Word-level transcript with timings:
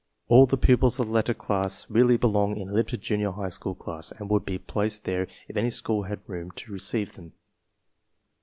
All 0.29 0.47
the 0.47 0.57
pupils 0.57 0.99
of 0.99 1.05
the 1.05 1.13
latter 1.13 1.35
class 1.35 1.87
really 1.87 2.17
belong 2.17 2.57
in 2.57 2.69
a 2.69 2.73
limited 2.73 3.01
junior 3.01 3.29
high 3.29 3.49
school 3.49 3.75
class 3.75 4.11
and 4.11 4.31
would 4.31 4.45
be 4.45 4.57
placed 4.57 5.03
there 5.03 5.27
if 5.47 5.55
any 5.55 5.69
school 5.69 6.01
had 6.01 6.21
room 6.27 6.49
to 6.55 6.73
receive 6.73 7.13
them. 7.13 7.33